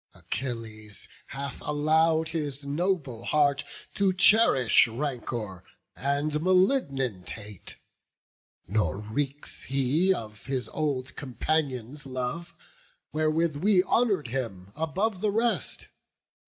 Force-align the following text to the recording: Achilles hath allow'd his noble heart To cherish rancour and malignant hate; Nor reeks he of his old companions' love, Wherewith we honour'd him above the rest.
Achilles 0.15 1.07
hath 1.27 1.61
allow'd 1.61 2.29
his 2.29 2.65
noble 2.65 3.23
heart 3.23 3.63
To 3.93 4.11
cherish 4.13 4.87
rancour 4.87 5.63
and 5.95 6.41
malignant 6.41 7.29
hate; 7.29 7.77
Nor 8.67 8.97
reeks 8.97 9.65
he 9.65 10.11
of 10.11 10.47
his 10.47 10.67
old 10.69 11.15
companions' 11.15 12.07
love, 12.07 12.55
Wherewith 13.13 13.57
we 13.57 13.83
honour'd 13.83 14.29
him 14.29 14.73
above 14.75 15.21
the 15.21 15.29
rest. 15.29 15.87